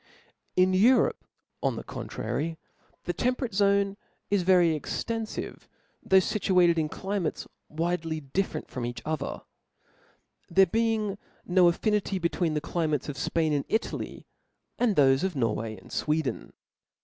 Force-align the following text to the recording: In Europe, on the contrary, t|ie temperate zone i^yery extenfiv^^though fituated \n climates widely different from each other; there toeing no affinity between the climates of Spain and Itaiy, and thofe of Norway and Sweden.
In 0.55 0.73
Europe, 0.73 1.23
on 1.61 1.75
the 1.75 1.83
contrary, 1.83 2.57
t|ie 3.05 3.13
temperate 3.13 3.53
zone 3.53 3.97
i^yery 4.31 4.73
extenfiv^^though 4.73 5.67
fituated 6.09 6.79
\n 6.79 6.89
climates 6.89 7.45
widely 7.69 8.19
different 8.19 8.67
from 8.67 8.83
each 8.83 9.03
other; 9.05 9.43
there 10.49 10.65
toeing 10.65 11.19
no 11.45 11.67
affinity 11.67 12.17
between 12.17 12.55
the 12.55 12.61
climates 12.61 13.09
of 13.09 13.15
Spain 13.15 13.53
and 13.53 13.67
Itaiy, 13.67 14.25
and 14.79 14.95
thofe 14.95 15.23
of 15.23 15.35
Norway 15.35 15.77
and 15.77 15.91
Sweden. 15.91 16.53